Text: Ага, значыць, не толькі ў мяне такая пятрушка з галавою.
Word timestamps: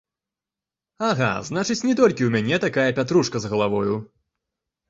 Ага, 1.07 1.27
значыць, 1.51 1.77
не 1.89 1.95
толькі 2.01 2.17
ў 2.25 2.29
мяне 2.37 2.57
такая 2.65 2.89
пятрушка 3.01 3.37
з 3.45 3.53
галавою. 3.53 3.95